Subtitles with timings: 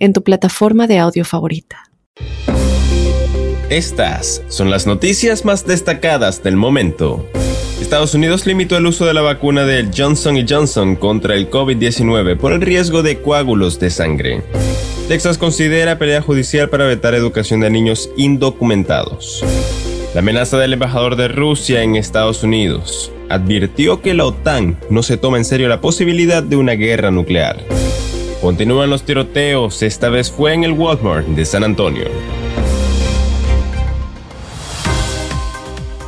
[0.00, 1.84] en tu plataforma de audio favorita.
[3.68, 7.24] Estas son las noticias más destacadas del momento.
[7.80, 12.52] Estados Unidos limitó el uso de la vacuna de Johnson Johnson contra el COVID-19 por
[12.52, 14.42] el riesgo de coágulos de sangre.
[15.06, 19.44] Texas considera pelea judicial para vetar educación de niños indocumentados.
[20.14, 25.16] La amenaza del embajador de Rusia en Estados Unidos advirtió que la OTAN no se
[25.16, 27.64] toma en serio la posibilidad de una guerra nuclear.
[28.40, 32.06] Continúan los tiroteos, esta vez fue en el Walmart de San Antonio.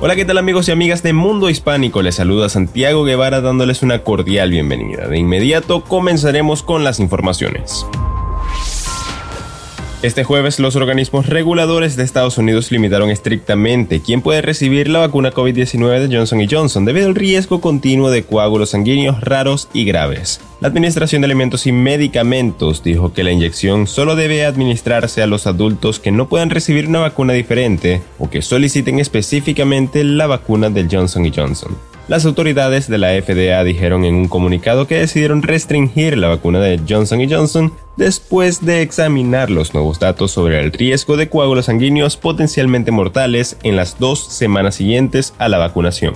[0.00, 2.02] Hola, ¿qué tal amigos y amigas de Mundo Hispánico?
[2.02, 5.08] Les saluda Santiago Guevara dándoles una cordial bienvenida.
[5.08, 7.84] De inmediato comenzaremos con las informaciones.
[10.02, 15.30] Este jueves los organismos reguladores de Estados Unidos limitaron estrictamente quién puede recibir la vacuna
[15.30, 20.40] COVID-19 de Johnson Johnson debido al riesgo continuo de coágulos sanguíneos raros y graves.
[20.60, 25.46] La Administración de Alimentos y Medicamentos dijo que la inyección solo debe administrarse a los
[25.46, 30.88] adultos que no puedan recibir una vacuna diferente o que soliciten específicamente la vacuna del
[30.90, 31.89] Johnson Johnson.
[32.10, 36.80] Las autoridades de la FDA dijeron en un comunicado que decidieron restringir la vacuna de
[36.88, 42.90] Johnson Johnson después de examinar los nuevos datos sobre el riesgo de coágulos sanguíneos potencialmente
[42.90, 46.14] mortales en las dos semanas siguientes a la vacunación.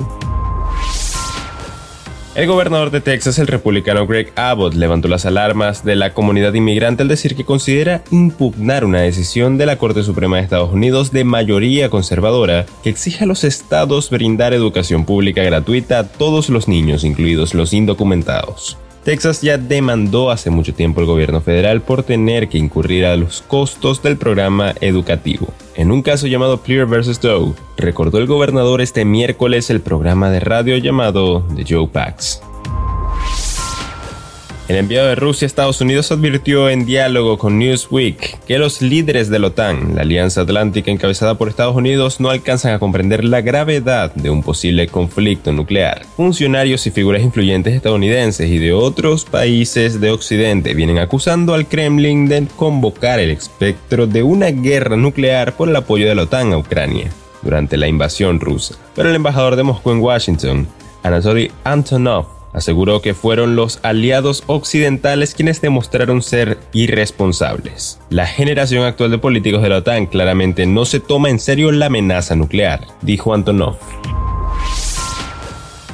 [2.34, 7.02] El gobernador de Texas, el republicano Greg Abbott, levantó las alarmas de la comunidad inmigrante
[7.02, 11.22] al decir que considera impugnar una decisión de la Corte Suprema de Estados Unidos de
[11.22, 17.04] mayoría conservadora que exige a los estados brindar educación pública gratuita a todos los niños,
[17.04, 18.78] incluidos los indocumentados.
[19.04, 23.42] Texas ya demandó hace mucho tiempo al gobierno federal por tener que incurrir a los
[23.42, 25.48] costos del programa educativo.
[25.76, 27.20] En un caso llamado Clear vs.
[27.20, 32.40] Doe, recordó el gobernador este miércoles el programa de radio llamado The Joe Pax.
[34.66, 39.28] El enviado de Rusia a Estados Unidos advirtió en diálogo con Newsweek que los líderes
[39.28, 43.42] de la OTAN, la Alianza Atlántica encabezada por Estados Unidos, no alcanzan a comprender la
[43.42, 46.06] gravedad de un posible conflicto nuclear.
[46.16, 52.26] Funcionarios y figuras influyentes estadounidenses y de otros países de Occidente vienen acusando al Kremlin
[52.26, 56.58] de convocar el espectro de una guerra nuclear por el apoyo de la OTAN a
[56.58, 57.10] Ucrania
[57.42, 58.76] durante la invasión rusa.
[58.96, 60.66] Pero el embajador de Moscú en Washington,
[61.02, 67.98] Anatoly Antonov, aseguró que fueron los aliados occidentales quienes demostraron ser irresponsables.
[68.08, 71.86] La generación actual de políticos de la OTAN claramente no se toma en serio la
[71.86, 73.76] amenaza nuclear, dijo Antonov.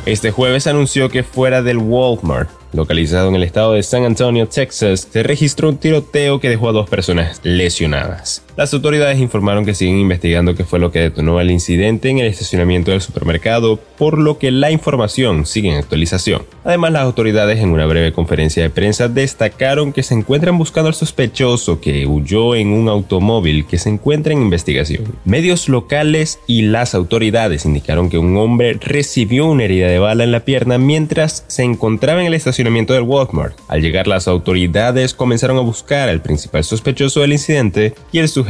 [0.06, 5.08] Este jueves anunció que fuera del Walmart localizado en el estado de San Antonio, Texas,
[5.10, 8.44] se registró un tiroteo que dejó a dos personas lesionadas.
[8.60, 12.26] Las autoridades informaron que siguen investigando qué fue lo que detonó el incidente en el
[12.26, 16.42] estacionamiento del supermercado, por lo que la información sigue en actualización.
[16.62, 20.94] Además, las autoridades en una breve conferencia de prensa destacaron que se encuentran buscando al
[20.94, 25.04] sospechoso que huyó en un automóvil que se encuentra en investigación.
[25.24, 30.32] Medios locales y las autoridades indicaron que un hombre recibió una herida de bala en
[30.32, 33.56] la pierna mientras se encontraba en el estacionamiento del Walmart.
[33.68, 38.49] Al llegar las autoridades comenzaron a buscar al principal sospechoso del incidente y el sujeto